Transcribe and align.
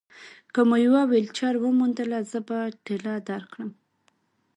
که 0.53 0.61
مو 0.69 0.75
یوه 0.85 1.01
ویلچېر 1.11 1.55
وموندله، 1.59 2.19
زه 2.31 2.39
به 2.47 2.59
ټېله 2.85 3.13
درکړم. 3.29 3.69